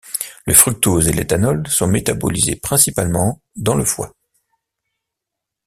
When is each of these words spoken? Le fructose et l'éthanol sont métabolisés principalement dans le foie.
Le 0.47 0.55
fructose 0.55 1.09
et 1.09 1.13
l'éthanol 1.13 1.67
sont 1.67 1.85
métabolisés 1.85 2.55
principalement 2.55 3.39
dans 3.55 3.75
le 3.75 3.85
foie. 3.85 4.15